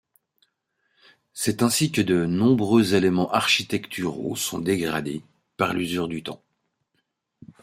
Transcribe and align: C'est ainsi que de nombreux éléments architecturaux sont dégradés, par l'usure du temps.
C'est 1.31 1.61
ainsi 1.61 1.91
que 1.91 2.01
de 2.01 2.25
nombreux 2.25 2.95
éléments 2.95 3.31
architecturaux 3.31 4.35
sont 4.35 4.57
dégradés, 4.57 5.21
par 5.57 5.75
l'usure 5.75 6.07
du 6.07 6.23
temps. 6.23 6.41